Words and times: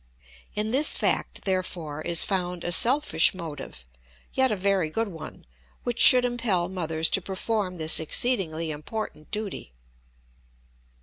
In 0.55 0.71
this 0.71 0.95
fact, 0.95 1.43
therefore, 1.45 2.01
is 2.01 2.23
found 2.23 2.63
a 2.63 2.71
selfish 2.71 3.35
motive, 3.35 3.85
yet 4.33 4.51
a 4.51 4.55
very 4.55 4.89
good 4.89 5.09
one, 5.09 5.45
which 5.83 5.99
should 5.99 6.25
impel 6.25 6.67
mothers 6.69 7.07
to 7.09 7.21
perform 7.21 7.75
this 7.75 7.99
exceedingly 7.99 8.71
important 8.71 9.29
duty. 9.29 9.73